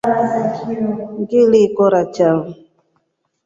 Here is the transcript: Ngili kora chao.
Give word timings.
Ngili 1.21 1.61
kora 1.75 2.01
chao. 2.15 2.41